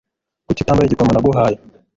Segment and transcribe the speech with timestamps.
[0.45, 1.57] Kuki utambaye igikomo naguhaye?